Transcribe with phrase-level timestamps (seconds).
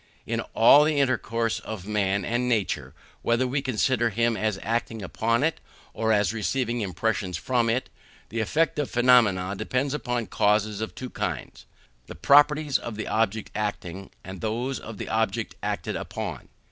[0.25, 5.43] In all the intercourse of man with nature, whether we consider him as acting upon
[5.43, 5.59] it,
[5.93, 7.87] or as receiving impressions from it,
[8.29, 11.67] the effect or phenomenon depends upon causes of two kinds:
[12.07, 16.49] the properties of the object acting, and those of the object acted upon.